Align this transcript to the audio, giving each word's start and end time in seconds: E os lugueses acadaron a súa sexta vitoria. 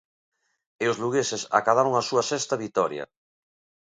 E 0.83 0.85
os 0.91 0.99
lugueses 1.03 1.41
acadaron 1.59 1.93
a 1.95 2.05
súa 2.09 2.23
sexta 2.31 2.55
vitoria. 2.63 3.05